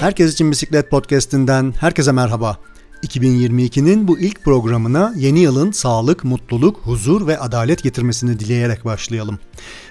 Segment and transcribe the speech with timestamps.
[0.00, 2.58] Herkes için Bisiklet Podcast'inden herkese merhaba.
[3.02, 9.38] 2022'nin bu ilk programına yeni yılın sağlık, mutluluk, huzur ve adalet getirmesini dileyerek başlayalım.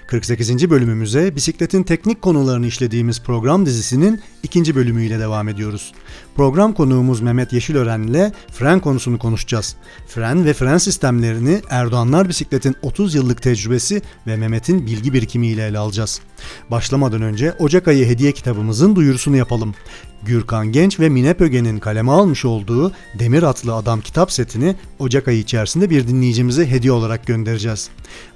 [0.08, 0.70] 48.
[0.70, 5.92] bölümümüze bisikletin teknik konularını işlediğimiz program dizisinin ikinci bölümüyle devam ediyoruz.
[6.36, 9.76] Program konuğumuz Mehmet Yeşilören ile fren konusunu konuşacağız.
[10.06, 16.20] Fren ve fren sistemlerini Erdoğanlar Bisiklet'in 30 yıllık tecrübesi ve Mehmet'in bilgi birikimiyle ele alacağız.
[16.70, 19.74] Başlamadan önce Ocak ayı hediye kitabımızın duyurusunu yapalım.
[20.22, 25.38] Gürkan Genç ve Mine Pöge'nin kaleme almış olduğu Demir Atlı Adam kitap setini Ocak ayı
[25.38, 27.90] içerisinde bir dinleyicimize hediye olarak göndereceğiz.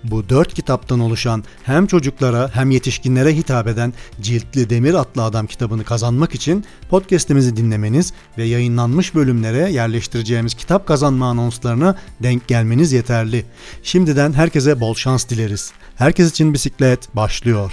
[0.04, 5.84] Bu dört kitaptan oluşan hem çocuklara hem yetişkinlere hitap eden ciltli Demir Atlı Adam kitabını
[5.84, 13.44] kazanmak için podcast'imizi dinlemeniz ve yayınlanmış bölümlere yerleştireceğimiz kitap kazanma anonslarına denk gelmeniz yeterli.
[13.82, 15.72] Şimdiden herkese bol şans dileriz.
[15.96, 17.72] Herkes için bisiklet başlıyor.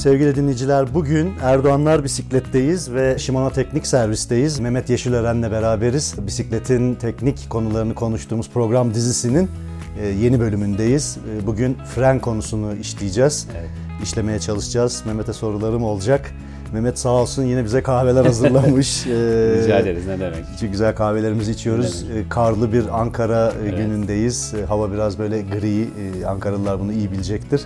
[0.00, 4.60] Sevgili dinleyiciler bugün Erdoğanlar Bisiklet'teyiz ve Shimano Teknik Servis'teyiz.
[4.60, 6.14] Mehmet Yeşilören'le beraberiz.
[6.26, 9.50] Bisikletin teknik konularını konuştuğumuz program dizisinin
[10.02, 11.18] e, yeni bölümündeyiz.
[11.18, 13.46] E, bugün fren konusunu işleyeceğiz.
[13.60, 13.70] Evet.
[14.02, 15.02] İşlemeye çalışacağız.
[15.06, 16.30] Mehmet'e sorularım olacak.
[16.72, 19.06] Mehmet sağ olsun yine bize kahveler hazırlamış.
[19.06, 19.10] Ee,
[19.64, 20.44] Rica ederiz ne demek.
[20.60, 22.04] Çok güzel kahvelerimizi içiyoruz.
[22.28, 23.76] Karlı bir Ankara evet.
[23.76, 24.54] günündeyiz.
[24.68, 25.88] Hava biraz böyle gri.
[26.26, 27.60] Ankaralılar bunu iyi bilecektir.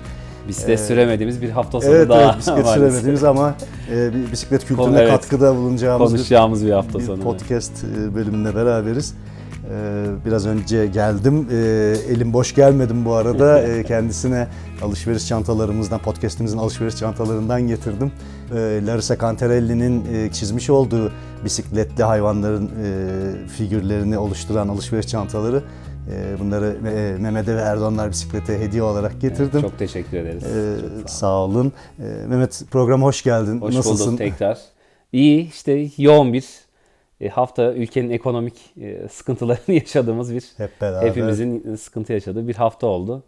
[0.49, 2.23] Bisiklet ee, süremediğimiz bir hafta sonu evet, daha.
[2.23, 3.55] Evet bisiklet süremediğimiz ama
[3.93, 7.19] e, bisiklet kültürüne evet, katkıda bulunacağımız konuşacağımız bir, bir hafta sonu.
[7.19, 8.15] Bir podcast evet.
[8.15, 9.15] bölümünde beraberiz.
[9.71, 11.49] Ee, biraz önce geldim.
[11.53, 11.57] Ee,
[12.09, 13.63] elim boş gelmedim bu arada.
[13.63, 14.49] Ee, kendisine
[14.83, 18.13] alışveriş çantalarımızdan, podcastimizin alışveriş çantalarından getirdim.
[18.87, 21.13] Larissa Cantarelli'nin e, çizmiş olduğu
[21.45, 25.63] bisikletli hayvanların e, figürlerini oluşturan alışveriş çantaları
[26.41, 29.61] bunları e, Mehmet'e ve Erdoğanlar bisiklete hediye olarak getirdim.
[29.61, 30.45] Çok teşekkür ederiz.
[30.45, 31.73] Ee, Çok sağ, sağ olun.
[31.99, 33.61] Ee, Mehmet programa hoş geldin.
[33.61, 34.07] Hoş Nasılsın?
[34.07, 34.59] bulduk tekrar.
[35.13, 36.45] İyi işte yoğun bir
[37.21, 41.09] e, hafta ülkenin ekonomik e, sıkıntılarını yaşadığımız bir Hep beraber.
[41.09, 43.23] hepimizin sıkıntı yaşadığı bir hafta oldu.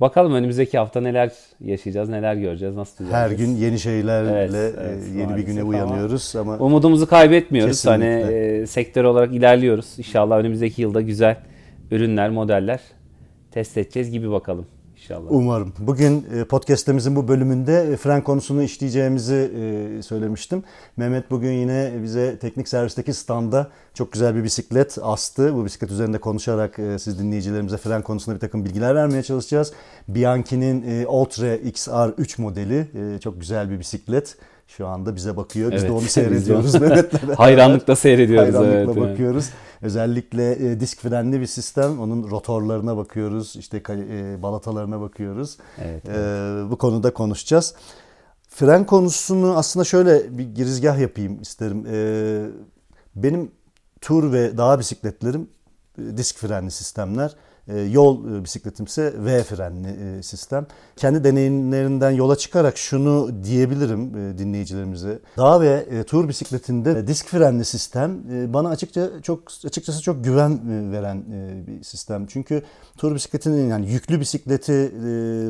[0.00, 3.30] Bakalım önümüzdeki hafta neler yaşayacağız, neler göreceğiz, nasıl düzeleceğiz.
[3.30, 7.86] Her gün yeni şeylerle evet, evet, yeni bir güne uyanıyoruz ama, ama umudumuzu kaybetmiyoruz.
[7.86, 8.24] Hani, Kesinlikle.
[8.24, 9.94] Hani e, sektör olarak ilerliyoruz.
[9.98, 11.36] İnşallah önümüzdeki yılda güzel
[11.92, 12.80] ürünler, modeller
[13.50, 14.66] test edeceğiz gibi bakalım
[14.96, 15.26] inşallah.
[15.30, 15.72] Umarım.
[15.78, 20.64] Bugün e, podcast'imizin bu bölümünde e, fren konusunu işleyeceğimizi e, söylemiştim.
[20.96, 25.54] Mehmet bugün yine bize teknik servisteki standa çok güzel bir bisiklet astı.
[25.54, 29.72] Bu bisiklet üzerinde konuşarak siz dinleyicilerimize fren konusunda bir takım bilgiler vermeye çalışacağız.
[30.08, 32.86] Bianchi'nin Ultra XR3 modeli
[33.20, 34.36] çok güzel bir bisiklet
[34.76, 35.72] şu anda bize bakıyor.
[35.72, 35.90] Biz evet.
[35.92, 37.38] de onu seyrediyoruz Mehmet'le.
[37.38, 38.54] Hayranlıkla seyrediyoruz.
[38.54, 39.44] Hayranlıkla evet, bakıyoruz.
[39.44, 39.54] Yani.
[39.82, 42.00] Özellikle e, disk frenli bir sistem.
[42.00, 43.56] Onun rotorlarına bakıyoruz.
[43.56, 45.58] işte e, balatalarına bakıyoruz.
[45.78, 46.70] Evet, e, evet.
[46.70, 47.74] bu konuda konuşacağız.
[48.48, 51.86] Fren konusunu aslında şöyle bir girizgah yapayım isterim.
[51.90, 52.46] E,
[53.16, 53.50] benim
[54.00, 55.48] tur ve dağ bisikletlerim
[55.98, 57.34] e, disk frenli sistemler.
[57.68, 60.66] E, yol e, bisikletimse V frenli e, sistem.
[60.96, 65.18] Kendi deneyimlerinden yola çıkarak şunu diyebilirim dinleyicilerimize.
[65.36, 68.20] Dağ ve tur bisikletinde disk frenli sistem
[68.54, 70.60] bana açıkça çok açıkçası çok güven
[70.92, 71.24] veren
[71.66, 72.26] bir sistem.
[72.26, 72.62] Çünkü
[72.96, 74.92] tur bisikletinin yani yüklü bisikleti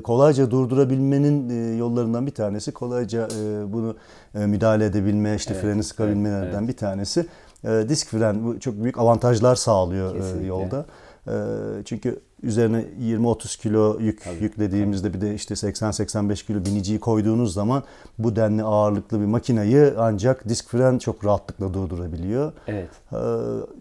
[0.05, 2.73] kolayca durdurabilmenin yollarından bir tanesi.
[2.73, 3.29] Kolayca
[3.73, 3.97] bunu
[4.35, 6.69] müdahale edebilme, işte evet, freni sıkabilmelerden evet, evet.
[6.69, 7.27] bir tanesi.
[7.89, 10.47] Disk fren bu çok büyük avantajlar sağlıyor Kesinlikle.
[10.47, 10.87] yolda.
[11.29, 11.33] Ee,
[11.85, 17.83] çünkü üzerine 20-30 kilo yük tabii, yüklediğimizde bir de işte 80-85 kilo biniciyi koyduğunuz zaman
[18.19, 22.53] bu denli ağırlıklı bir makinayı ancak disk fren çok rahatlıkla durdurabiliyor.
[22.67, 22.89] Evet.
[23.13, 23.17] Ee,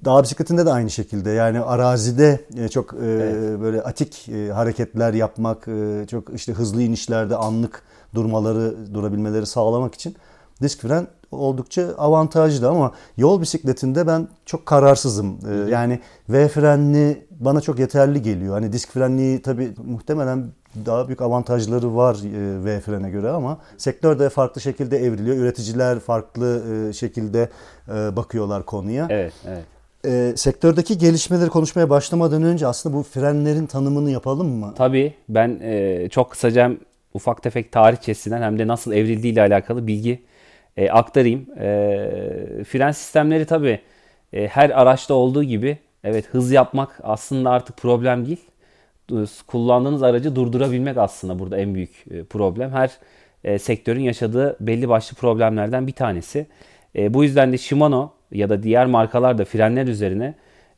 [0.05, 3.59] dağ bisikletinde de aynı şekilde yani arazide e, çok e, evet.
[3.61, 5.67] böyle atik e, hareketler yapmak,
[6.09, 10.15] çok işte hızlı inişlerde anlık durmaları, durabilmeleri sağlamak için
[10.61, 15.39] disk fren oldukça avantajlı ama yol bisikletinde ben çok kararsızım.
[15.49, 15.99] Ee, yani
[16.29, 18.53] V frenli bana çok yeterli geliyor.
[18.53, 20.45] Hani disk frenliği tabii muhtemelen
[20.85, 25.37] daha büyük avantajları var e, V frene göre ama sektör de farklı şekilde evriliyor.
[25.37, 27.49] Üreticiler farklı e, şekilde
[27.87, 29.07] e, bakıyorlar konuya.
[29.09, 29.63] Evet, evet.
[30.05, 34.73] E, sektördeki gelişmeleri konuşmaya başlamadan önce aslında bu frenlerin tanımını yapalım mı?
[34.77, 35.13] Tabii.
[35.29, 36.71] Ben e, çok kısaca
[37.13, 40.23] ufak tefek tarihçesinden hem de nasıl evrildiği ile alakalı bilgi
[40.77, 41.45] e, aktarayım.
[41.59, 43.79] E, fren sistemleri tabii
[44.33, 48.41] e, her araçta olduğu gibi evet hız yapmak aslında artık problem değil.
[49.47, 52.71] Kullandığınız aracı durdurabilmek aslında burada en büyük e, problem.
[52.71, 52.91] Her
[53.43, 56.47] e, sektörün yaşadığı belli başlı problemlerden bir tanesi.
[56.95, 60.33] E, bu yüzden de Shimano ya da diğer markalar da frenler üzerine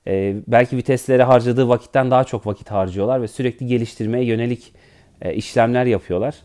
[0.08, 4.74] e, belki viteslere harcadığı vakitten daha çok vakit harcıyorlar ve sürekli geliştirmeye yönelik
[5.22, 6.36] e, işlemler yapıyorlar.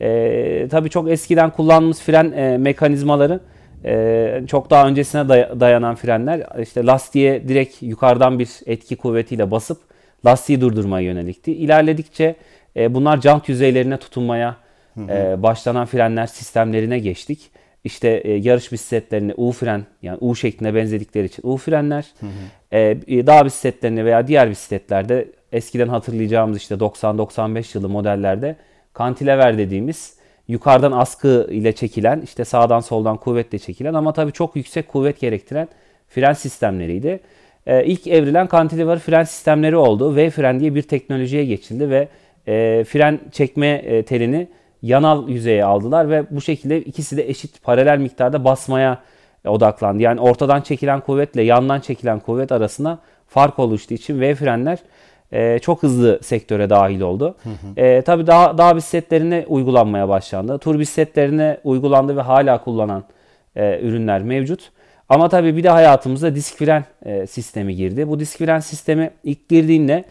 [0.00, 3.40] E, tabii çok eskiden kullandığımız fren e, mekanizmaları
[3.84, 5.28] e, çok daha öncesine
[5.60, 9.78] dayanan frenler işte lastiğe direkt yukarıdan bir etki kuvvetiyle basıp
[10.26, 11.52] lastiği durdurmaya yönelikti.
[11.52, 12.36] İlerledikçe
[12.76, 14.56] e, bunlar jant yüzeylerine tutunmaya
[14.98, 17.50] E, başlanan frenler sistemlerine geçtik.
[17.84, 22.06] İşte e, yarış bisikletlerine U fren yani U şeklinde benzedikleri için U frenler.
[22.20, 22.76] Hı hı.
[22.76, 28.56] E, dağ bisikletlerine veya diğer bisikletlerde eskiden hatırlayacağımız işte 90-95 yılı modellerde
[28.96, 30.16] kantilever dediğimiz
[30.48, 35.68] yukarıdan askı ile çekilen işte sağdan soldan kuvvetle çekilen ama tabii çok yüksek kuvvet gerektiren
[36.08, 37.20] fren sistemleriydi.
[37.66, 40.16] Ee, ilk evrilen cantilever fren sistemleri oldu.
[40.16, 42.08] V fren diye bir teknolojiye geçildi ve
[42.46, 44.48] e, fren çekme e, telini
[44.82, 49.02] yanal yüzeye aldılar ve bu şekilde ikisi de eşit paralel miktarda basmaya
[49.46, 50.02] odaklandı.
[50.02, 52.98] Yani ortadan çekilen kuvvetle yandan çekilen kuvvet arasında
[53.28, 54.78] fark oluştuğu için V frenler
[55.32, 57.34] e, çok hızlı sektöre dahil oldu.
[57.42, 57.80] Hı hı.
[57.80, 60.58] E, tabii daha, daha bisikletlerine uygulanmaya başlandı.
[60.58, 63.04] Tur bisikletlerine uygulandı ve hala kullanan
[63.56, 64.70] e, ürünler mevcut.
[65.08, 68.08] Ama tabii bir de hayatımıza disk fren e, sistemi girdi.
[68.08, 70.04] Bu disk fren sistemi ilk girdiğinde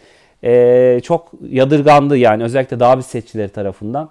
[0.44, 4.10] e, çok yadırgandı yani özellikle dağ bisikletçileri tarafından.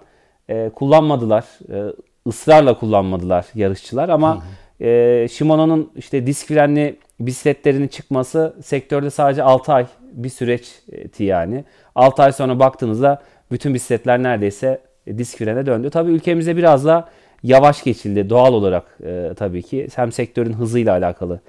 [0.49, 1.93] E, kullanmadılar, e,
[2.27, 4.87] ısrarla kullanmadılar yarışçılar ama hı hı.
[4.87, 9.85] E, Shimano'nun işte disk frenli bisikletlerinin çıkması sektörde sadece 6 ay
[10.15, 11.63] bir süreçti yani.
[11.95, 13.21] 6 ay sonra baktığınızda
[13.51, 15.89] bütün bisikletler neredeyse disk frene döndü.
[15.89, 17.09] Tabii ülkemizde biraz da
[17.43, 19.87] yavaş geçildi doğal olarak e, tabii ki.
[19.95, 21.39] Hem sektörün hızıyla alakalı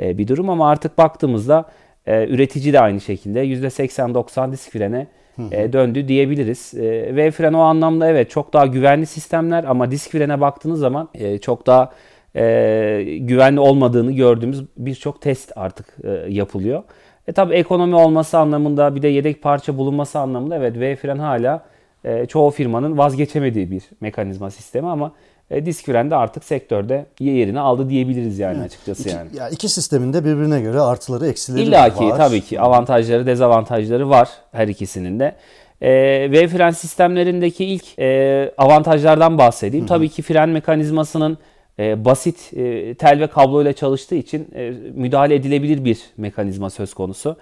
[0.00, 1.64] e, bir durum ama artık baktığımızda
[2.06, 5.06] e, üretici de aynı şekilde %80-90 disk frene
[5.50, 6.74] e, döndü diyebiliriz.
[6.74, 11.08] E, V fren o anlamda evet çok daha güvenli sistemler ama disk frene baktığınız zaman
[11.14, 11.92] e, çok daha
[12.36, 16.82] e, güvenli olmadığını gördüğümüz birçok test artık e, yapılıyor.
[17.30, 21.64] E tabi ekonomi olması anlamında bir de yedek parça bulunması anlamında evet V fren hala
[22.04, 25.12] e, çoğu firmanın vazgeçemediği bir mekanizma sistemi ama
[25.50, 28.66] e, disk fren de artık sektörde yerini aldı diyebiliriz yani evet.
[28.66, 29.28] açıkçası iki, yani.
[29.36, 32.16] Ya iki sistemin de birbirine göre artıları eksileri İlla ki, var.
[32.16, 35.34] Tabii ki avantajları dezavantajları var her ikisinin de.
[35.80, 35.90] E,
[36.32, 39.84] V fren sistemlerindeki ilk e, avantajlardan bahsedeyim.
[39.84, 39.94] Hı-hı.
[39.94, 41.38] Tabii ki fren mekanizmasının
[41.78, 46.94] e, basit e, tel ve kablo ile çalıştığı için e, müdahale edilebilir bir mekanizma söz
[46.94, 47.36] konusu.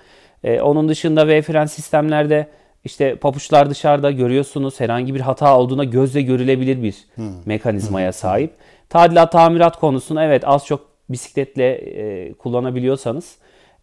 [0.45, 2.47] E, onun dışında V fren sistemlerde
[2.85, 7.33] işte papuçlar dışarıda görüyorsunuz herhangi bir hata olduğuna gözle görülebilir bir hmm.
[7.47, 8.51] mekanizmaya sahip.
[8.89, 13.37] Tadilat tamirat konusunda evet az çok bisikletle e, kullanabiliyorsanız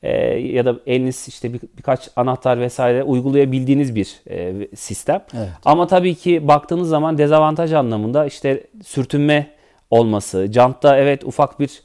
[0.03, 5.21] e, ya da eliniz işte bir, birkaç anahtar vesaire uygulayabildiğiniz bir e, sistem.
[5.37, 5.49] Evet.
[5.65, 9.54] Ama tabii ki baktığınız zaman dezavantaj anlamında işte sürtünme
[9.99, 11.81] olması, jantta evet ufak bir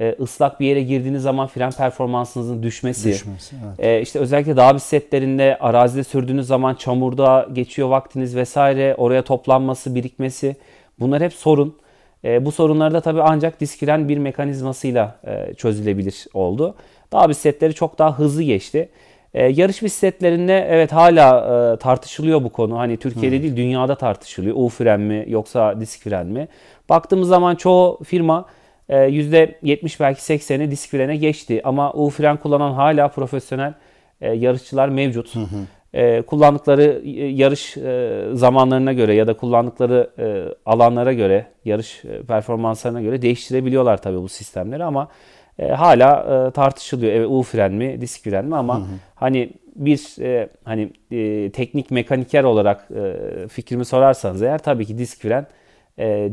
[0.00, 3.86] e, ıslak bir yere girdiğiniz zaman fren performansınızın düşmesi, düşmesi evet.
[3.86, 10.56] e, işte özellikle dağ bisikletlerinde arazide sürdüğünüz zaman çamurda geçiyor vaktiniz vesaire oraya toplanması, birikmesi
[11.00, 11.76] bunlar hep sorun.
[12.24, 16.74] E, bu sorunları da tabii ancak disk fren bir mekanizmasıyla e, çözülebilir oldu.
[17.12, 18.88] Dağ bisikletleri çok daha hızlı geçti.
[19.34, 21.38] E, yarış bisikletlerinde evet hala
[21.74, 22.78] e, tartışılıyor bu konu.
[22.78, 23.42] Hani Türkiye'de hmm.
[23.42, 24.56] değil dünyada tartışılıyor.
[24.56, 26.48] U fren mi yoksa disk fren mi?
[26.90, 28.46] Baktığımız zaman çoğu firma
[28.88, 31.60] %70 e, belki 80'i disk frene geçti.
[31.64, 33.74] Ama U fren kullanan hala profesyonel
[34.20, 35.34] e, yarışçılar mevcut.
[35.34, 35.46] Hı hı.
[35.94, 37.76] E, kullandıkları yarış
[38.36, 40.10] zamanlarına göre ya da kullandıkları
[40.66, 45.08] alanlara göre, yarış performanslarına göre değiştirebiliyorlar tabii bu sistemleri ama
[45.72, 47.12] hala tartışılıyor.
[47.12, 48.86] Evet U fren mi, disk fren mi ama hı hı.
[49.14, 50.00] hani bir
[50.64, 50.90] hani
[51.50, 52.88] teknik mekaniker olarak
[53.48, 55.46] fikrimi sorarsanız eğer tabii ki disk fren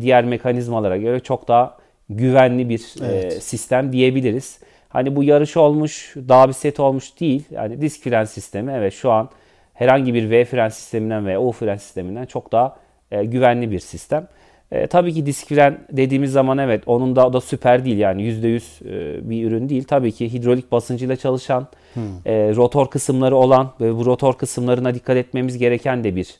[0.01, 1.77] diğer mekanizmalara göre çok daha
[2.09, 3.33] güvenli bir e, evet.
[3.33, 4.59] e, sistem diyebiliriz.
[4.89, 7.43] Hani bu yarış olmuş, daha bir set olmuş değil.
[7.51, 9.29] Yani disk fren sistemi evet şu an
[9.73, 12.77] herhangi bir V fren sisteminden veya O fren sisteminden çok daha
[13.11, 14.27] e, güvenli bir sistem.
[14.71, 18.21] E, tabii ki disk fren dediğimiz zaman evet onun da o da süper değil yani
[18.21, 19.83] %100 e, bir ürün değil.
[19.83, 22.03] Tabii ki hidrolik basıncıyla çalışan, hmm.
[22.25, 26.35] e, rotor kısımları olan ve bu rotor kısımlarına dikkat etmemiz gereken de bir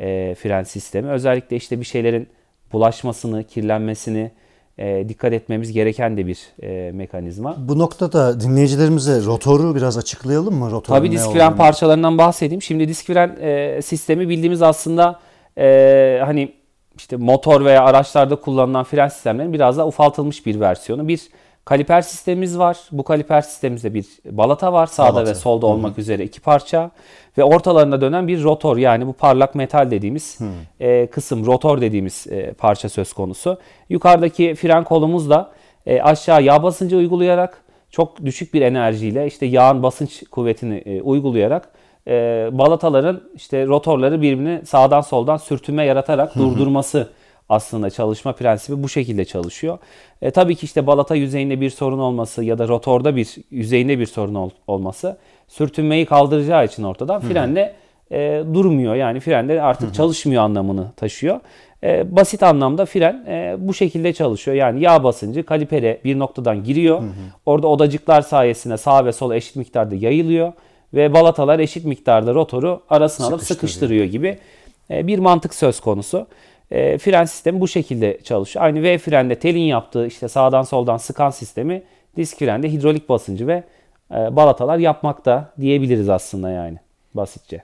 [0.00, 1.08] e, fren sistemi.
[1.08, 2.28] Özellikle işte bir şeylerin
[2.72, 4.30] bulaşmasını, kirlenmesini,
[4.78, 7.56] e, dikkat etmemiz gereken de bir e, mekanizma.
[7.58, 10.70] Bu noktada dinleyicilerimize rotoru biraz açıklayalım mı?
[10.70, 12.62] Rotorun Tabii disk fren parçalarından bahsedeyim.
[12.62, 15.20] Şimdi disk fren e, sistemi bildiğimiz aslında
[15.58, 16.52] e, hani
[16.96, 21.08] işte motor veya araçlarda kullanılan fren sistemlerinin biraz daha ufaltılmış bir versiyonu.
[21.08, 21.20] Bir
[21.64, 22.78] kaliper sistemimiz var.
[22.92, 24.86] Bu kaliper sistemimizde bir balata var.
[24.86, 25.30] Sağda balata.
[25.30, 25.74] ve solda Hı-hı.
[25.74, 26.90] olmak üzere iki parça.
[27.38, 30.38] Ve ortalarında dönen bir rotor yani bu parlak metal dediğimiz
[30.80, 33.58] e, kısım rotor dediğimiz e, parça söz konusu.
[33.88, 35.50] Yukarıdaki fren kolumuz da
[35.86, 41.68] E, aşağı yağ basıncı uygulayarak çok düşük bir enerjiyle işte yağın basınç kuvvetini e, uygulayarak
[42.06, 42.12] e,
[42.52, 47.08] balataların işte rotorları birbirine sağdan soldan sürtünme yaratarak durdurması
[47.48, 49.78] aslında çalışma prensibi bu şekilde çalışıyor.
[50.22, 54.06] E, tabii ki işte balata yüzeyinde bir sorun olması ya da rotorda bir yüzeyinde bir
[54.06, 57.74] sorun ol, olması sürtünmeyi kaldıracağı için ortadan frenle
[58.10, 58.94] e, durmuyor.
[58.94, 61.40] Yani frende artık çalışmıyor anlamını taşıyor.
[61.82, 64.56] E, basit anlamda fren e, bu şekilde çalışıyor.
[64.56, 67.00] Yani yağ basıncı kalipere bir noktadan giriyor.
[67.00, 67.10] Hı hı.
[67.46, 70.52] Orada odacıklar sayesinde sağ ve sol eşit miktarda yayılıyor
[70.94, 74.38] ve balatalar eşit miktarda rotoru arasına alıp sıkıştırıyor gibi
[74.90, 76.26] e, bir mantık söz konusu.
[76.70, 78.64] E, fren sistemi bu şekilde çalışıyor.
[78.64, 81.82] Aynı V frende telin yaptığı işte sağdan soldan sıkan sistemi
[82.16, 83.64] disk frende hidrolik basıncı ve
[84.10, 86.78] e, balatalar yapmakta diyebiliriz aslında yani
[87.14, 87.62] basitçe.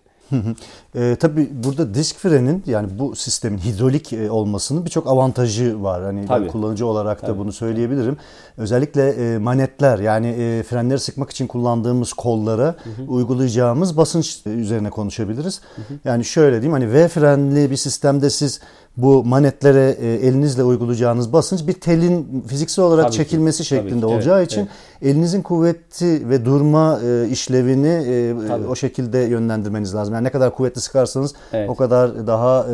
[0.95, 6.03] e, tabii burada disk frenin yani bu sistemin hidrolik e, olmasının birçok avantajı var.
[6.03, 6.45] Hani tabii.
[6.45, 7.39] ben kullanıcı olarak da tabii.
[7.39, 8.17] bunu söyleyebilirim.
[8.57, 13.03] Özellikle e, manetler yani e, frenleri sıkmak için kullandığımız kollara hı hı.
[13.09, 15.61] uygulayacağımız basınç üzerine konuşabiliriz.
[15.77, 15.95] Hı hı.
[16.05, 18.61] Yani şöyle diyeyim hani V frenli bir sistemde siz
[18.97, 24.01] bu manetlere e, elinizle uygulayacağınız basınç bir telin fiziksel olarak tabii çekilmesi ki, şeklinde tabii
[24.01, 24.71] ki, olacağı evet, için evet.
[25.03, 28.35] elinizin kuvveti ve durma e, işlevini e,
[28.69, 30.15] o şekilde yönlendirmeniz lazım.
[30.15, 31.71] Yani ne kadar kuvvetli sıkarsanız evet.
[31.71, 32.67] o kadar daha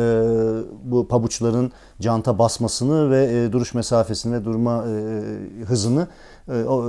[0.83, 4.85] bu pabuçların canta basmasını ve duruş mesafesini ve durma
[5.67, 6.07] hızını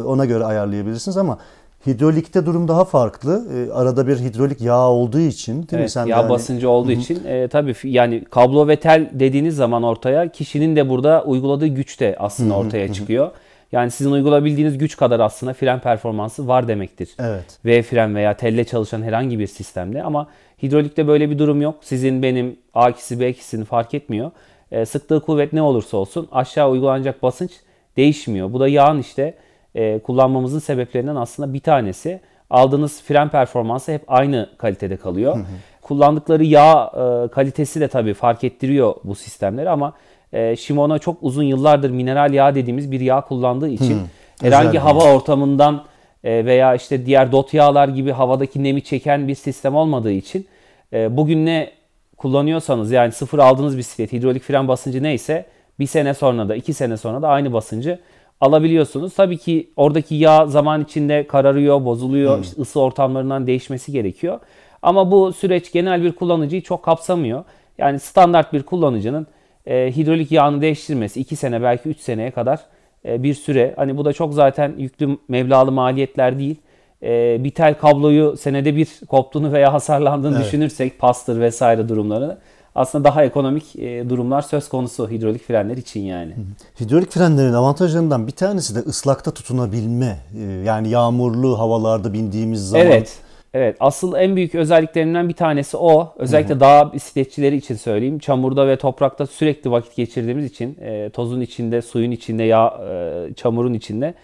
[0.07, 1.39] ona göre ayarlayabilirsiniz ama
[1.87, 3.47] Hidrolikte durum daha farklı.
[3.55, 5.91] E, arada bir hidrolik yağ olduğu için değil evet, mi?
[5.91, 6.31] Sen yağ yani...
[6.31, 7.01] basıncı olduğu Hı-hı.
[7.01, 12.01] için e, tabii yani kablo ve tel dediğiniz zaman ortaya kişinin de burada uyguladığı güç
[12.01, 12.67] de aslında Hı-hı.
[12.67, 13.31] ortaya çıkıyor.
[13.73, 17.11] Yani sizin uygulayabildiğiniz güç kadar aslında fren performansı var demektir.
[17.19, 17.59] Evet.
[17.65, 20.29] V fren veya telle çalışan herhangi bir sistemde ama
[20.63, 21.75] hidrolikte böyle bir durum yok.
[21.81, 24.31] Sizin benim A ikisi B ikisini fark etmiyor.
[24.73, 27.51] E, sıktığı kuvvet ne olursa olsun aşağı uygulanacak basınç
[27.97, 28.53] değişmiyor.
[28.53, 29.35] Bu da yağın işte
[29.75, 32.21] e, kullanmamızın sebeplerinden aslında bir tanesi.
[32.51, 35.37] Aldığınız fren performansı hep aynı kalitede kalıyor.
[35.37, 35.45] Hı hı.
[35.83, 39.93] Kullandıkları yağ e, kalitesi de tabii fark ettiriyor bu sistemleri ama
[40.33, 44.05] e, Shimano çok uzun yıllardır mineral yağ dediğimiz bir yağ kullandığı için hı,
[44.41, 45.85] herhangi hava ortamından
[46.25, 50.47] e, veya işte diğer dot yağlar gibi havadaki nemi çeken bir sistem olmadığı için
[50.93, 51.71] e, bugün ne
[52.17, 55.47] kullanıyorsanız yani sıfır aldığınız bisiklet hidrolik fren basıncı neyse
[55.79, 57.99] bir sene sonra da iki sene sonra da aynı basıncı
[58.41, 59.15] alabiliyorsunuz.
[59.15, 62.37] Tabii ki oradaki yağ zaman içinde kararıyor, bozuluyor.
[62.37, 62.43] Hmm.
[62.43, 64.41] İşte ısı ortamlarından değişmesi gerekiyor.
[64.83, 67.45] Ama bu süreç genel bir kullanıcıyı çok kapsamıyor.
[67.79, 69.27] Yani standart bir kullanıcının
[69.67, 72.61] e, hidrolik yağını değiştirmesi 2 sene belki 3 seneye kadar
[73.05, 73.75] e, bir süre.
[73.77, 76.57] Hani bu da çok zaten yüklü mevlalı maliyetler değil.
[77.03, 80.47] E, bir tel kabloyu senede bir koptuğunu veya hasarlandığını evet.
[80.47, 82.39] düşünürsek pastır vesaire durumlarını
[82.75, 86.33] aslında daha ekonomik e, durumlar söz konusu hidrolik frenler için yani.
[86.81, 90.17] Hidrolik frenlerin avantajlarından bir tanesi de ıslakta tutunabilme.
[90.39, 92.87] E, yani yağmurlu havalarda bindiğimiz zaman.
[92.87, 93.19] Evet.
[93.55, 96.15] Evet asıl en büyük özelliklerinden bir tanesi o.
[96.17, 96.61] Özellikle Hı-hı.
[96.61, 98.19] dağ bisikletçileri için söyleyeyim.
[98.19, 103.75] Çamurda ve toprakta sürekli vakit geçirdiğimiz için e, tozun içinde, suyun içinde, yağ, e, çamurun
[103.75, 104.15] içinde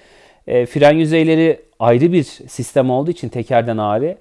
[0.47, 4.17] e, fren yüzeyleri ayrı bir sistem olduğu için tekerden ağrı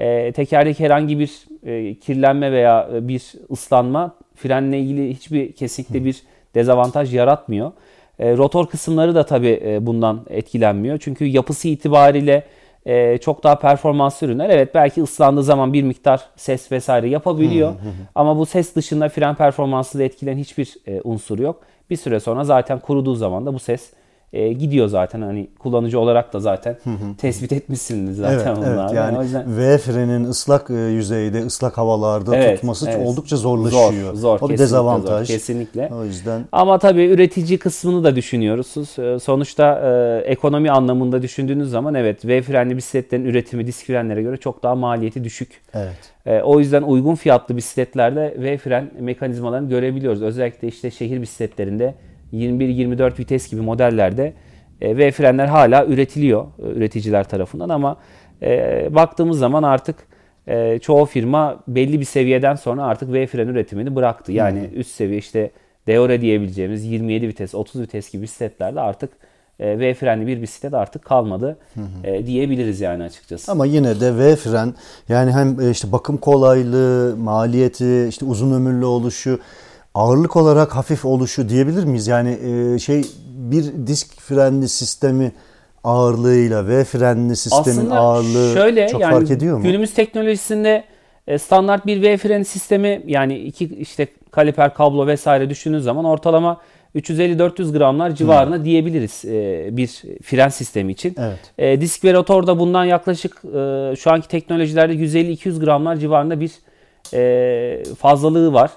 [0.00, 6.22] e, tekerdeki herhangi bir e, kirlenme veya e, bir ıslanma frenle ilgili hiçbir kesinlikle bir
[6.54, 7.72] dezavantaj yaratmıyor.
[8.18, 10.98] E, rotor kısımları da tabii e, bundan etkilenmiyor.
[10.98, 12.44] Çünkü yapısı itibariyle
[12.86, 14.50] e, çok daha performanslı ürünler.
[14.50, 17.72] Evet belki ıslandığı zaman bir miktar ses vesaire yapabiliyor.
[18.14, 21.60] Ama bu ses dışında fren performansını etkileyen hiçbir e, unsur yok.
[21.90, 23.90] Bir süre sonra zaten kuruduğu zaman da bu ses
[24.32, 26.76] e, gidiyor zaten hani kullanıcı olarak da zaten
[27.18, 28.84] tespit etmişsiniz zaten evet, bunlar.
[28.84, 29.56] Evet, yani o yüzden...
[29.58, 33.06] V frenin ıslak e, yüzeyde, ıslak havalarda evet, tutması evet.
[33.06, 34.14] oldukça zorlaşıyor.
[34.14, 34.38] Zor, zor.
[34.40, 35.28] O bir dezavantaj.
[35.28, 35.90] Zor, kesinlikle.
[36.00, 36.44] O yüzden.
[36.52, 38.98] Ama tabii üretici kısmını da düşünüyoruz.
[38.98, 39.80] E, sonuçta
[40.24, 44.74] e, ekonomi anlamında düşündüğünüz zaman evet V frenli bisikletlerin üretimi disk frenlere göre çok daha
[44.74, 45.60] maliyeti düşük.
[45.74, 45.98] Evet.
[46.26, 50.22] E, o yüzden uygun fiyatlı bisikletlerde V fren mekanizmalarını görebiliyoruz.
[50.22, 51.94] Özellikle işte şehir bisikletlerinde
[52.32, 54.32] 21-24 vites gibi modellerde
[54.80, 57.96] e, V frenler hala üretiliyor e, üreticiler tarafından ama
[58.42, 59.96] e, baktığımız zaman artık
[60.46, 64.32] e, çoğu firma belli bir seviyeden sonra artık V fren üretimini bıraktı.
[64.32, 64.80] Yani hmm.
[64.80, 65.50] üst seviye işte
[65.86, 69.10] Deore diyebileceğimiz 27 vites, 30 vites gibi bisikletlerde artık
[69.60, 73.52] e, V frenli bir bisiklet artık kalmadı hı E, diyebiliriz yani açıkçası.
[73.52, 74.74] Ama yine de V fren
[75.08, 79.40] yani hem e, işte bakım kolaylığı, maliyeti, işte uzun ömürlü oluşu
[79.94, 82.06] ağırlık olarak hafif oluşu diyebilir miyiz?
[82.06, 85.32] Yani e, şey bir disk frenli sistemi
[85.84, 89.62] ağırlığıyla ve frenli sistemin Aslında ağırlığı şöyle, çok yani fark ediyor mu?
[89.62, 90.84] Günümüz teknolojisinde
[91.26, 96.60] e, standart bir V fren sistemi yani iki işte kaliper kablo vesaire düşündüğünüz zaman ortalama
[96.96, 98.64] 350-400 gramlar civarına hmm.
[98.64, 101.14] diyebiliriz e, bir fren sistemi için.
[101.18, 101.38] Evet.
[101.58, 103.42] E, disk ve rotor da bundan yaklaşık
[103.98, 106.52] şu anki teknolojilerde 150-200 gramlar civarında bir
[107.96, 108.70] fazlalığı var.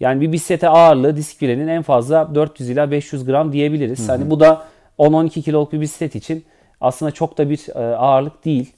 [0.00, 3.98] Yani bir bisiklete ağırlığı disk frenin en fazla 400 ila 500 gram diyebiliriz.
[3.98, 4.12] Hı hı.
[4.12, 4.66] Hani bu da
[4.98, 6.44] 10-12 kiloluk bir bisiklet için
[6.80, 8.72] aslında çok da bir e, ağırlık değil.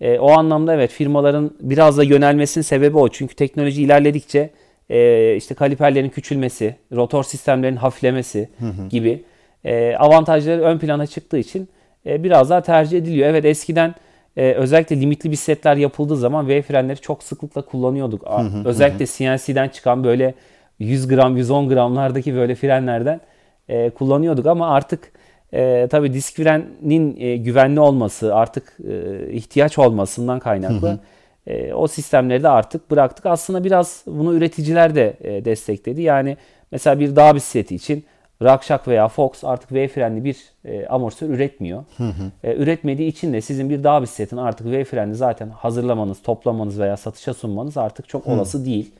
[0.00, 3.08] E, o anlamda evet firmaların biraz da yönelmesinin sebebi o.
[3.08, 4.50] Çünkü teknoloji ilerledikçe
[4.90, 8.88] e, işte kaliperlerin küçülmesi, rotor sistemlerin hafiflemesi hı hı.
[8.88, 9.24] gibi
[9.64, 11.68] e, avantajları ön plana çıktığı için
[12.06, 13.28] e, biraz daha tercih ediliyor.
[13.28, 13.94] Evet eskiden
[14.36, 18.26] e, özellikle limitli bisikletler yapıldığı zaman V frenleri çok sıklıkla kullanıyorduk.
[18.26, 19.38] Hı hı, özellikle hı.
[19.38, 20.34] CNC'den çıkan böyle
[20.78, 23.20] 100 gram 110 gramlardaki böyle frenlerden
[23.68, 25.12] e, kullanıyorduk ama artık
[25.52, 30.98] e, tabii disk frenin e, güvenli olması artık e, ihtiyaç olmasından kaynaklı hı hı.
[31.46, 33.26] E, o sistemleri de artık bıraktık.
[33.26, 36.02] Aslında biraz bunu üreticiler de e, destekledi.
[36.02, 36.36] Yani
[36.72, 38.04] mesela bir dağ bisikleti için
[38.42, 41.84] Rakşak veya Fox artık V frenli bir e, amortisör üretmiyor.
[41.96, 42.30] Hı hı.
[42.44, 46.96] E, üretmediği için de sizin bir dağ bisikletini artık V frenli zaten hazırlamanız, toplamanız veya
[46.96, 48.64] satışa sunmanız artık çok olası hı.
[48.64, 48.92] değil.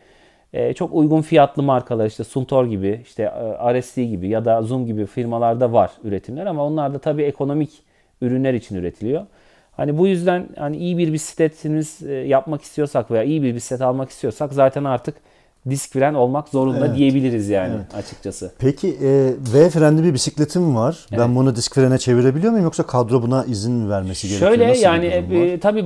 [0.53, 4.87] E, çok uygun fiyatlı markalar işte Suntor gibi, işte e, RSD gibi ya da Zoom
[4.87, 7.71] gibi firmalarda var üretimler ama onlar da tabii ekonomik
[8.21, 9.27] ürünler için üretiliyor.
[9.77, 14.11] Hani bu yüzden hani iyi bir bisikletiniz e, yapmak istiyorsak veya iyi bir bisiklet almak
[14.11, 15.15] istiyorsak zaten artık
[15.71, 16.97] disk fren olmak zorunda evet.
[16.97, 17.95] diyebiliriz yani evet.
[17.95, 18.53] açıkçası.
[18.59, 21.07] Peki e, V frenli bir bisikletim var.
[21.11, 21.21] Evet.
[21.21, 24.51] Ben bunu disk frene çevirebiliyor muyum yoksa kadro buna izin vermesi gerekiyor?
[24.51, 25.85] Şöyle Nasıl yani e, tabii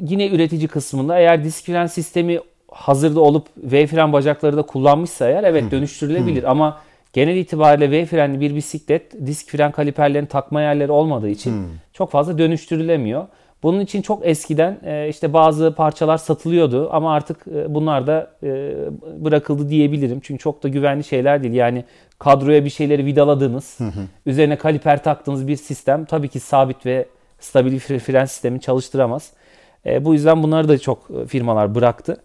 [0.00, 2.40] yine üretici kısmında eğer disk fren sistemi
[2.78, 6.50] hazırda olup V fren bacakları da kullanmışsa eğer evet dönüştürülebilir hmm.
[6.50, 6.78] ama
[7.12, 11.64] genel itibariyle V frenli bir bisiklet disk fren kaliperlerini takma yerleri olmadığı için hmm.
[11.92, 13.26] çok fazla dönüştürülemiyor.
[13.62, 18.74] Bunun için çok eskiden e, işte bazı parçalar satılıyordu ama artık e, bunlar da e,
[19.24, 20.20] bırakıldı diyebilirim.
[20.22, 21.54] Çünkü çok da güvenli şeyler değil.
[21.54, 21.84] Yani
[22.18, 23.78] kadroya bir şeyleri vidaladığınız,
[24.26, 27.06] üzerine kaliper taktığınız bir sistem tabii ki sabit ve
[27.40, 29.32] stabil fren sistemi çalıştıramaz.
[30.00, 32.16] Bu yüzden bunları da çok firmalar bıraktı.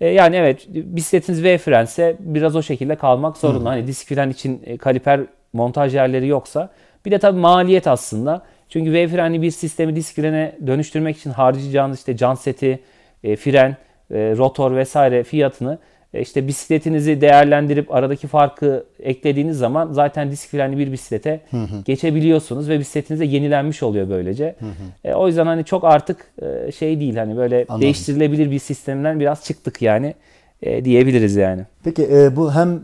[0.00, 3.64] Yani evet bisikletiniz V frense biraz o şekilde kalmak zorunda.
[3.64, 3.74] Hı.
[3.74, 5.20] Hani disk fren için kaliper
[5.52, 6.70] montaj yerleri yoksa.
[7.06, 8.42] Bir de tabii maliyet aslında.
[8.68, 12.80] Çünkü V frenli bir sistemi disk frene dönüştürmek için harcayacağınız işte can seti,
[13.24, 13.76] e, fren,
[14.10, 15.78] e, rotor vesaire fiyatını e,
[16.14, 21.82] işte bisikletinizi değerlendirip aradaki farkı eklediğiniz zaman zaten disk frenli bir bisiklete hı hı.
[21.84, 24.54] geçebiliyorsunuz ve bisikletiniz de yenilenmiş oluyor böylece.
[24.58, 25.10] Hı hı.
[25.10, 27.80] E, o yüzden hani çok artık e, şey değil hani böyle Anladım.
[27.80, 30.14] değiştirilebilir bir sistemden biraz çıktık yani
[30.62, 31.66] e, diyebiliriz yani.
[31.84, 32.80] Peki e, bu hem e,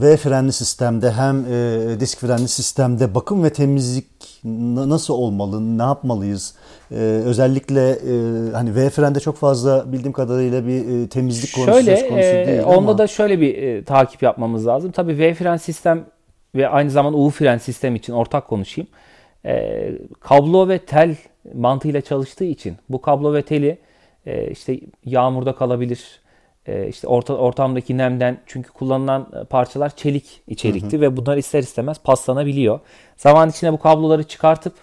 [0.00, 4.06] V frenli sistemde hem e, disk frenli sistemde bakım ve temizlik
[4.44, 6.54] nasıl olmalı, ne yapmalıyız?
[6.90, 11.96] Ee, özellikle e, hani V frende çok fazla bildiğim kadarıyla bir e, temizlik konusu şöyle,
[11.96, 12.98] söz konusu e, değil onda ama.
[12.98, 14.90] da şöyle bir e, takip yapmamız lazım.
[14.90, 16.04] Tabii V fren sistem
[16.54, 18.88] ve aynı zamanda U fren sistem için ortak konuşayım.
[19.44, 21.16] E, kablo ve tel
[21.54, 23.78] mantığıyla çalıştığı için bu kablo ve teli
[24.26, 26.23] e, işte yağmurda kalabilir, e,
[26.88, 31.00] işte orta, ortamdaki nemden çünkü kullanılan e, parçalar çelik içerikli hı hı.
[31.00, 32.80] ve bunlar ister istemez paslanabiliyor.
[33.16, 34.74] Zaman içinde bu kabloları çıkartıp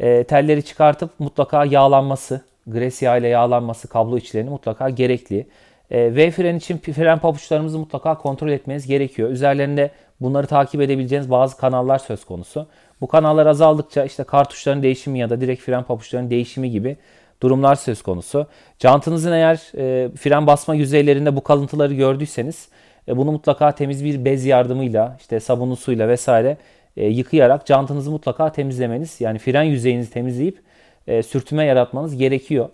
[0.00, 5.46] e, telleri çıkartıp mutlaka yağlanması, gres yağı ile yağlanması kablo içlerini mutlaka gerekli.
[5.90, 9.30] E, v fren için fren pabuçlarımızı mutlaka kontrol etmeniz gerekiyor.
[9.30, 12.66] Üzerlerinde bunları takip edebileceğiniz bazı kanallar söz konusu.
[13.00, 16.96] Bu kanallar azaldıkça işte kartuşların değişimi ya da direkt fren pabuçlarının değişimi gibi
[17.42, 18.46] durumlar söz konusu.
[18.78, 22.68] Jantınızın eğer e, fren basma yüzeylerinde bu kalıntıları gördüyseniz
[23.08, 26.56] e, bunu mutlaka temiz bir bez yardımıyla işte sabunlu suyla vesaire
[26.96, 30.58] e, yıkayarak jantınızı mutlaka temizlemeniz yani fren yüzeyinizi temizleyip
[31.06, 32.68] e, sürtünme yaratmanız gerekiyor.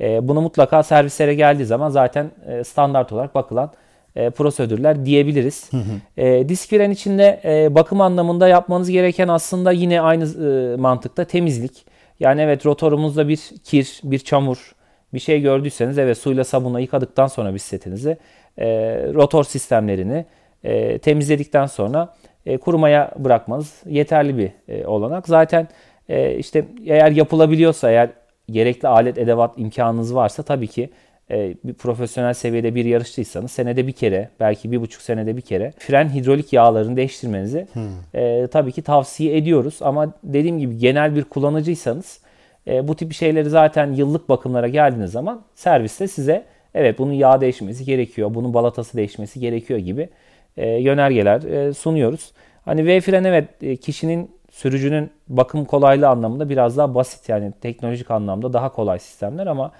[0.00, 3.72] E, bunu mutlaka servislere geldiği zaman zaten e, standart olarak bakılan
[4.16, 5.72] e, prosedürler diyebiliriz.
[5.72, 6.22] Hı hı.
[6.22, 11.93] E, disk fren içinde e, bakım anlamında yapmanız gereken aslında yine aynı e, mantıkta temizlik.
[12.20, 14.74] Yani evet rotorumuzda bir kir, bir çamur,
[15.14, 18.16] bir şey gördüyseniz evet suyla sabunla yıkadıktan sonra bisikletinizi
[18.58, 18.66] e,
[19.14, 20.24] rotor sistemlerini
[20.64, 22.14] e, temizledikten sonra
[22.46, 25.28] e, kurumaya bırakmanız yeterli bir e, olanak.
[25.28, 25.68] Zaten
[26.08, 28.10] e, işte eğer yapılabiliyorsa eğer
[28.50, 30.90] gerekli alet edevat imkanınız varsa tabii ki
[31.30, 35.72] e, bir profesyonel seviyede bir yarışçıysanız senede bir kere belki bir buçuk senede bir kere
[35.78, 38.20] fren hidrolik yağlarını değiştirmenizi hmm.
[38.20, 39.78] e, tabii ki tavsiye ediyoruz.
[39.80, 42.20] Ama dediğim gibi genel bir kullanıcıysanız
[42.66, 47.84] e, bu tip şeyleri zaten yıllık bakımlara geldiğiniz zaman serviste size evet bunun yağ değişmesi
[47.84, 50.08] gerekiyor, bunun balatası değişmesi gerekiyor gibi
[50.56, 52.32] e, yönergeler e, sunuyoruz.
[52.64, 58.10] Hani V fren evet e, kişinin sürücünün bakım kolaylığı anlamında biraz daha basit yani teknolojik
[58.10, 59.72] anlamda daha kolay sistemler ama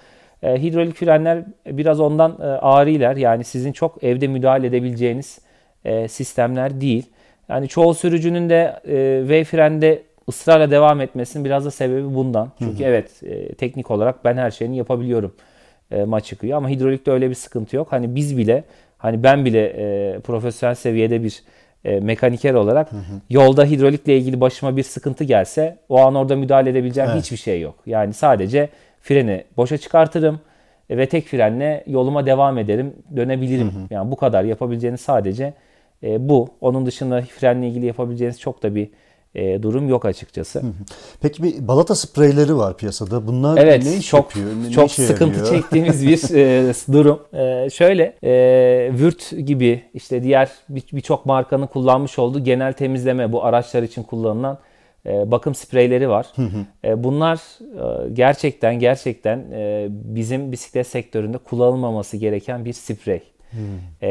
[0.45, 5.39] e, hidrolik frenler biraz ondan e, ağır Yani sizin çok evde müdahale edebileceğiniz
[5.85, 7.05] e, sistemler değil.
[7.49, 12.51] Yani çoğu sürücünün de e, V frende ısrarla devam etmesinin biraz da sebebi bundan.
[12.59, 12.87] Çünkü hı hı.
[12.87, 15.35] evet e, teknik olarak ben her şeyini yapabiliyorum
[15.91, 17.87] e, maç çıkıyor ama hidrolikte öyle bir sıkıntı yok.
[17.91, 18.63] Hani biz bile
[18.97, 21.43] hani ben bile e, profesyonel seviyede bir
[21.85, 23.21] e, mekaniker olarak hı hı.
[23.29, 27.23] yolda hidrolikle ilgili başıma bir sıkıntı gelse o an orada müdahale edebileceğim evet.
[27.23, 27.75] hiçbir şey yok.
[27.85, 28.69] Yani sadece
[29.05, 30.39] freni boşa çıkartırım
[30.89, 33.67] e, ve tek frenle yoluma devam ederim, dönebilirim.
[33.67, 33.87] Hı hı.
[33.89, 35.53] Yani bu kadar yapabileceğiniz sadece
[36.03, 36.49] e, bu.
[36.61, 38.89] Onun dışında frenle ilgili yapabileceğiniz çok da bir
[39.35, 40.61] e, durum yok açıkçası.
[41.21, 43.27] Peki bir balata spreyleri var piyasada.
[43.27, 44.55] Bunlar evet, ne iş çok, yapıyor?
[44.63, 45.55] Ne, çok ne sıkıntı yarıyor?
[45.61, 47.19] çektiğimiz bir e, durum.
[47.33, 48.31] E, şöyle e,
[48.93, 54.57] Vürt gibi işte diğer birçok bir markanın kullanmış olduğu genel temizleme bu araçlar için kullanılan
[55.05, 56.27] bakım spreyleri var.
[56.83, 63.23] E, bunlar e, gerçekten gerçekten e, bizim bisiklet sektöründe kullanılmaması gereken bir sprey.
[64.01, 64.09] E,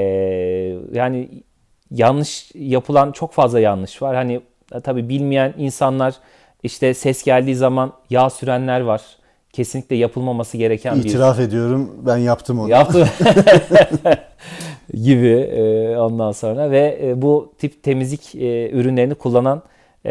[0.92, 1.28] yani
[1.90, 4.16] yanlış yapılan çok fazla yanlış var.
[4.16, 4.40] Hani
[4.74, 6.14] e, tabii bilmeyen insanlar
[6.62, 9.02] işte ses geldiği zaman yağ sürenler var.
[9.52, 11.11] Kesinlikle yapılmaması gereken İtiraf bir...
[11.11, 12.70] İtiraf ediyorum ben yaptım onu.
[12.70, 13.09] Yaptım.
[14.94, 18.35] gibi e, ondan sonra ve e, bu tip temizlik
[18.72, 19.62] ürünlerini kullanan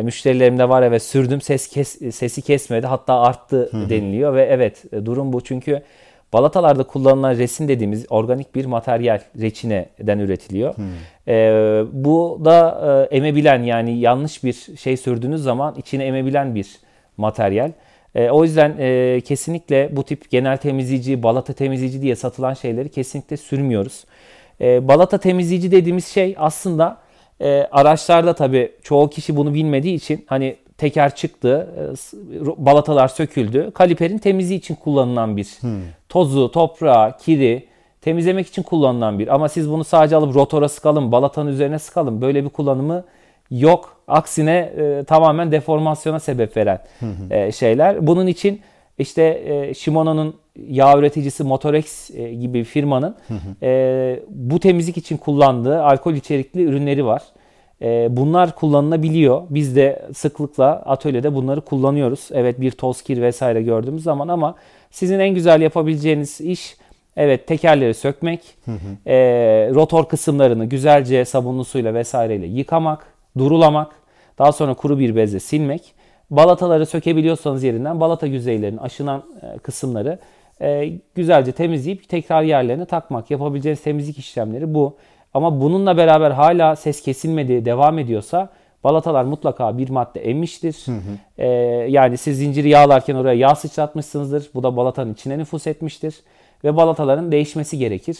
[0.02, 5.34] müşterilerim de var ve sürdüm ses kes, sesi kesmedi hatta arttı deniliyor ve evet durum
[5.34, 5.82] bu çünkü
[6.34, 10.78] Balatalarda kullanılan resin dediğimiz organik bir materyal reçineden üretiliyor.
[10.78, 10.86] Hmm.
[11.28, 11.34] E,
[11.92, 16.68] bu da e, emebilen yani yanlış bir şey sürdüğünüz zaman içine emebilen bir
[17.18, 17.72] materyal.
[18.16, 23.38] E, o yüzden e, kesinlikle bu tip genel temizleyici, balata temizleyici diye satılan şeyleri kesinlikle
[23.38, 24.06] sürmüyoruz.
[24.62, 26.98] E, balata temizleyici dediğimiz şey aslında
[27.44, 33.72] e, araçlarda tabii çoğu kişi bunu bilmediği için hani teker çıktı, e, balatalar söküldü.
[33.72, 35.82] Kaliperin temizliği için kullanılan bir hmm.
[36.10, 37.68] tozu, toprağı, kiri
[38.02, 39.36] temizlemek için kullanılan bir.
[39.36, 42.22] Ama siz bunu sadece alıp rotora sıkalım, balatanın üzerine sıkalım.
[42.22, 43.04] Böyle bir kullanımı
[43.52, 43.98] yok.
[44.08, 46.80] Aksine e, tamamen deformasyona sebep veren
[47.30, 48.08] e, şeyler.
[48.08, 48.62] Bunun için
[48.98, 50.36] işte e, Shimano'nun
[50.68, 53.16] yağ üreticisi Motorex e, gibi bir firmanın
[53.64, 57.22] e, bu temizlik için kullandığı alkol içerikli ürünleri var.
[57.82, 59.42] E, bunlar kullanılabiliyor.
[59.50, 62.30] Biz de sıklıkla atölyede bunları kullanıyoruz.
[62.32, 64.56] Evet bir toz kir vesaire gördüğümüz zaman ama
[64.92, 66.78] sizin en güzel yapabileceğiniz iş
[67.18, 68.42] evet tekerleri sökmek.
[69.08, 69.16] E,
[69.74, 73.92] rotor kısımlarını güzelce sabunlu suyla vesaireyle yıkamak, durulamak,
[74.40, 75.94] daha sonra kuru bir bezle silmek.
[76.36, 80.20] Balataları sökebiliyorsanız yerinden balata yüzeylerinin aşınan e, kısımları
[80.62, 83.32] e, güzelce temizleyip tekrar yerlerine takmak.
[83.32, 84.96] Yapabileceğiniz temizlik işlemleri bu.
[85.34, 88.50] Ama bununla beraber hala ses kesilmedi, devam ediyorsa
[88.84, 90.84] balatalar mutlaka bir madde emmiştir.
[90.86, 90.98] Hı hı.
[91.38, 91.48] Ee,
[91.90, 94.50] yani siz zinciri yağlarken oraya yağ sıçratmışsınızdır.
[94.54, 96.16] Bu da balatanın içine nüfus etmiştir.
[96.64, 98.18] Ve balataların değişmesi gerekir.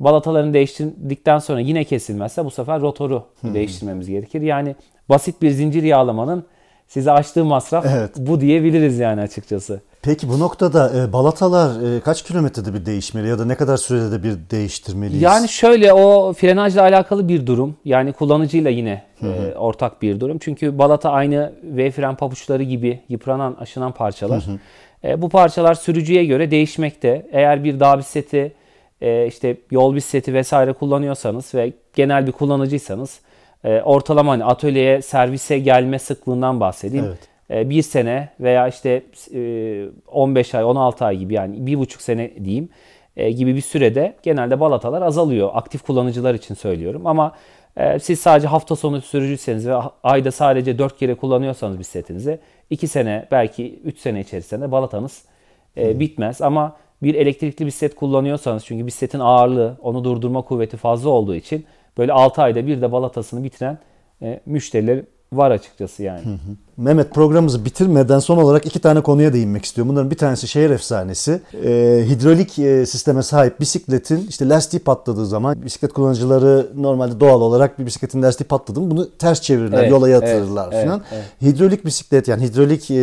[0.00, 4.42] Balataların değiştirdikten sonra yine kesilmezse bu sefer rotoru hı değiştirmemiz gerekir.
[4.42, 4.76] Yani
[5.08, 6.44] basit bir zincir yağlamanın
[6.88, 8.10] size açtığı masraf evet.
[8.16, 9.80] bu diyebiliriz yani açıkçası.
[10.02, 14.12] Peki bu noktada e, balatalar e, kaç kilometrede bir değişmeli ya da ne kadar sürede
[14.12, 15.22] de bir değiştirmeliyiz?
[15.22, 17.76] Yani şöyle o frenajla alakalı bir durum.
[17.84, 19.30] Yani kullanıcıyla yine hı hı.
[19.30, 20.38] E, ortak bir durum.
[20.38, 24.46] Çünkü balata aynı V fren pabuçları gibi yıpranan, aşınan parçalar.
[24.46, 24.58] Hı hı.
[25.04, 27.26] E, bu parçalar sürücüye göre değişmekte.
[27.32, 28.52] Eğer bir dağ bisikleti,
[29.00, 33.20] e, işte yol bisikleti vesaire kullanıyorsanız ve genel bir kullanıcıysanız
[33.64, 37.04] e, ortalama hani atölyeye servise gelme sıklığından bahsedeyim.
[37.08, 39.02] Evet e, bir sene veya işte
[40.06, 42.68] 15 e, ay 16 ay gibi yani bir buçuk sene diyeyim
[43.16, 45.50] e, gibi bir sürede genelde balatalar azalıyor.
[45.54, 47.32] Aktif kullanıcılar için söylüyorum ama
[48.00, 52.38] siz sadece hafta sonu sürücüyseniz ve ayda sadece 4 kere kullanıyorsanız bisikletinizi
[52.70, 55.22] 2 sene belki 3 sene içerisinde balatanız
[55.74, 56.00] hmm.
[56.00, 61.64] bitmez ama bir elektrikli bisiklet kullanıyorsanız çünkü bisikletin ağırlığı onu durdurma kuvveti fazla olduğu için
[61.98, 63.78] böyle 6 ayda bir de balatasını bitiren
[64.46, 66.24] müşteriler var açıkçası yani.
[66.24, 66.56] Hı hı.
[66.76, 69.92] Mehmet programımızı bitirmeden son olarak iki tane konuya değinmek istiyorum.
[69.92, 71.40] Bunların bir tanesi şehir efsanesi.
[71.64, 71.70] E,
[72.08, 77.86] hidrolik e, sisteme sahip bisikletin işte lastiği patladığı zaman bisiklet kullanıcıları normalde doğal olarak bir
[77.86, 81.02] bisikletin lastiği patladı mı bunu ters çevirirler, evet, yola yatırırlar evet, falan.
[81.12, 81.54] Evet, evet.
[81.54, 82.94] Hidrolik bisiklet yani hidrolik e,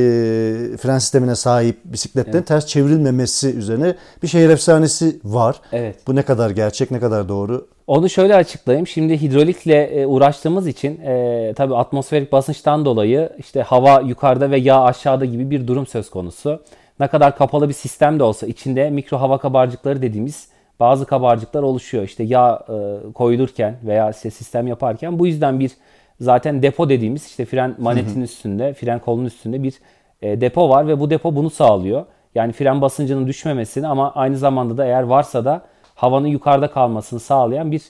[0.77, 2.47] fren sistemine sahip bisikletlerin evet.
[2.47, 5.61] ters çevrilmemesi üzerine bir şehir efsanesi var.
[5.71, 5.95] Evet.
[6.07, 7.67] Bu ne kadar gerçek, ne kadar doğru?
[7.87, 8.87] Onu şöyle açıklayayım.
[8.87, 14.83] Şimdi hidrolikle e, uğraştığımız için e, tabii atmosferik basınçtan dolayı işte hava yukarıda ve yağ
[14.83, 16.63] aşağıda gibi bir durum söz konusu.
[16.99, 22.03] Ne kadar kapalı bir sistem de olsa içinde mikro hava kabarcıkları dediğimiz bazı kabarcıklar oluşuyor.
[22.03, 25.71] İşte yağ e, koyulurken veya işte sistem yaparken bu yüzden bir
[26.19, 29.73] zaten depo dediğimiz işte fren manetin üstünde, fren kolunun üstünde bir
[30.21, 32.05] e, depo var ve bu depo bunu sağlıyor.
[32.35, 35.61] Yani fren basıncının düşmemesini ama aynı zamanda da eğer varsa da
[35.95, 37.81] havanın yukarıda kalmasını sağlayan bir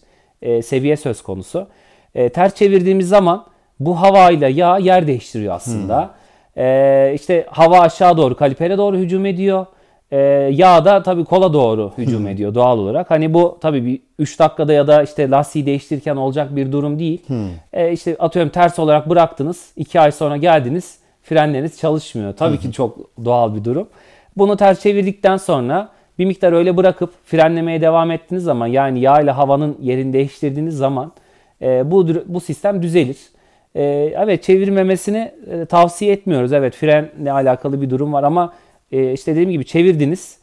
[0.41, 1.67] e, seviye söz konusu.
[2.15, 3.45] E, ters çevirdiğimiz zaman
[3.85, 6.01] Bu havayla yağ yer değiştiriyor aslında.
[6.53, 6.63] Hmm.
[6.63, 9.65] E, işte hava aşağı doğru kalipere doğru hücum ediyor.
[10.11, 10.17] E,
[10.51, 12.27] yağ da tabii kola doğru hücum hmm.
[12.27, 13.11] ediyor doğal olarak.
[13.11, 17.21] Hani bu tabii bir 3 dakikada ya da işte lastiği değiştirirken olacak bir durum değil.
[17.27, 17.47] Hmm.
[17.73, 19.71] E, işte atıyorum ters olarak bıraktınız.
[19.75, 22.33] 2 ay sonra geldiniz frenleriniz çalışmıyor.
[22.33, 22.61] Tabii hmm.
[22.61, 23.87] ki çok doğal bir durum.
[24.37, 25.89] Bunu ters çevirdikten sonra
[26.19, 31.11] bir miktar öyle bırakıp frenlemeye devam ettiğiniz zaman yani yağ ile havanın yerini değiştirdiğiniz zaman
[31.61, 33.17] e, bu bu sistem düzelir.
[33.75, 33.83] E,
[34.17, 36.53] evet çevirmemesini e, tavsiye etmiyoruz.
[36.53, 38.53] Evet frenle alakalı bir durum var ama
[38.91, 40.37] e, işte dediğim gibi çevirdiniz.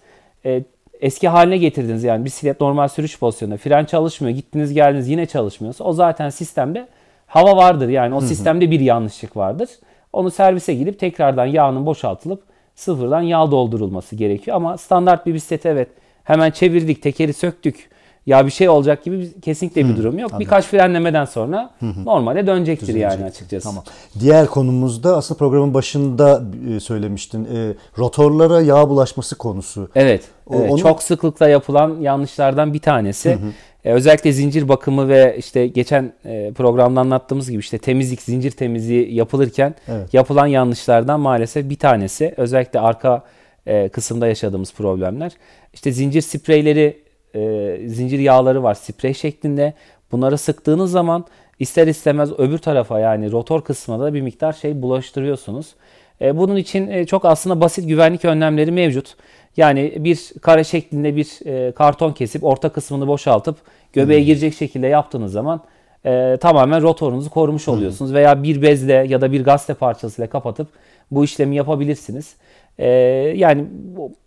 [0.44, 0.62] E,
[1.00, 5.92] eski haline getirdiniz yani bisiklet normal sürüş pozisyonunda fren çalışmıyor gittiniz geldiniz yine çalışmıyorsa o
[5.92, 6.88] zaten sistemde
[7.26, 9.68] hava vardır yani o sistemde bir yanlışlık vardır.
[10.12, 12.42] Onu servise gidip tekrardan yağının boşaltılıp
[12.74, 14.56] sıfırdan yağ doldurulması gerekiyor.
[14.56, 15.88] Ama standart bir bisiklete evet
[16.24, 17.90] hemen çevirdik, tekeri söktük.
[18.28, 20.30] Ya bir şey olacak gibi kesinlikle bir durum yok.
[20.38, 21.70] Birkaç frenlemeden sonra
[22.04, 23.68] normale dönecektir yani açıkçası.
[23.68, 23.84] Tamam.
[24.20, 27.44] Diğer konumuzda aslında programın başında e, söylemiştin.
[27.44, 29.90] E, rotorlara yağ bulaşması konusu.
[29.94, 30.24] Evet.
[30.46, 30.78] O, evet onu...
[30.78, 33.38] Çok sıklıkla yapılan yanlışlardan bir tanesi.
[33.84, 39.14] E, özellikle zincir bakımı ve işte geçen e, programda anlattığımız gibi işte temizlik, zincir temizliği
[39.14, 40.14] yapılırken evet.
[40.14, 42.34] yapılan yanlışlardan maalesef bir tanesi.
[42.36, 43.22] Özellikle arka
[43.66, 45.32] e, kısımda yaşadığımız problemler.
[45.74, 49.74] İşte zincir spreyleri, e, zincir yağları var sprey şeklinde.
[50.12, 51.24] Bunları sıktığınız zaman
[51.58, 55.74] ister istemez öbür tarafa yani rotor kısmına da bir miktar şey bulaştırıyorsunuz.
[56.20, 59.16] E, bunun için e, çok aslında basit güvenlik önlemleri mevcut.
[59.56, 63.56] Yani bir kare şeklinde bir e, karton kesip orta kısmını boşaltıp
[63.92, 64.26] göbeğe hmm.
[64.26, 65.60] girecek şekilde yaptığınız zaman
[66.06, 67.74] e, tamamen rotorunuzu korumuş hmm.
[67.74, 68.14] oluyorsunuz.
[68.14, 70.68] Veya bir bezle ya da bir gazete parçasıyla kapatıp
[71.10, 72.36] bu işlemi yapabilirsiniz.
[72.78, 72.88] E,
[73.36, 73.64] yani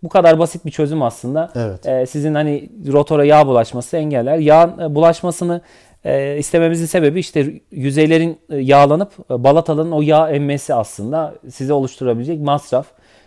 [0.02, 1.50] bu, kadar basit bir çözüm aslında.
[1.54, 1.86] Evet.
[1.86, 4.38] E, sizin hani rotora yağ bulaşması engeller.
[4.38, 5.60] Yağ e, bulaşmasını
[6.04, 12.40] e, istememizin sebebi işte yüzeylerin e, yağlanıp e, balataların o yağ emmesi aslında size oluşturabilecek
[12.40, 12.86] masraf.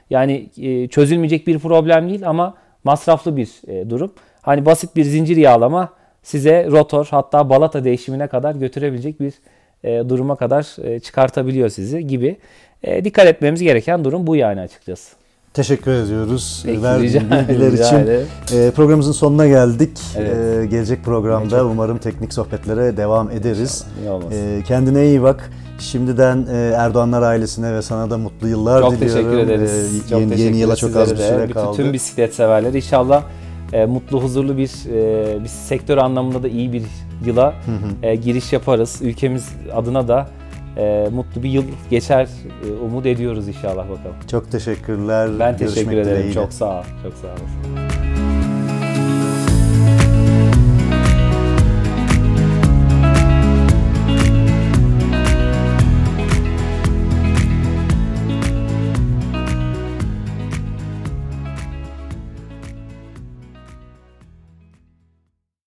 [0.09, 4.13] Yani e, çözülmeyecek bir problem değil ama masraflı bir e, durum.
[4.41, 5.89] Hani basit bir zincir yağlama
[6.23, 9.33] size rotor hatta balata değişimine kadar götürebilecek bir
[9.83, 12.37] e, duruma kadar e, çıkartabiliyor sizi gibi.
[12.85, 15.15] E, dikkat etmemiz gereken durum bu yani açıkçası.
[15.53, 16.63] Teşekkür ediyoruz.
[16.65, 18.27] Peki, Verdiğin bilgiler için.
[18.57, 19.97] E, programımızın sonuna geldik.
[20.17, 20.63] Evet.
[20.63, 21.71] E, gelecek programda çok...
[21.71, 23.85] umarım teknik sohbetlere devam ederiz.
[24.31, 25.51] E, kendine iyi bak.
[25.79, 29.21] Şimdiden e, Erdoğanlar ailesine ve sana da mutlu yıllar çok diliyorum.
[29.21, 30.05] Çok teşekkür ederiz.
[30.05, 31.77] E, çok yeni, teşekkür yeni yıla çok az bir süre kaldı.
[31.77, 33.23] Tüm bisiklet severler inşallah
[33.73, 36.83] e, mutlu huzurlu bir e, bir sektör anlamında da iyi bir
[37.25, 37.53] yıla
[38.03, 38.99] E, giriş yaparız.
[39.01, 40.27] Ülkemiz adına da
[40.77, 42.27] e, mutlu bir yıl geçer
[42.67, 44.15] e, umut ediyoruz inşallah bakalım.
[44.31, 45.29] Çok teşekkürler.
[45.39, 46.05] Ben teşekkür ederim.
[46.05, 46.33] Dileğiyle.
[46.33, 46.83] Çok sağ ol.
[47.03, 47.94] Çok sağ olasın.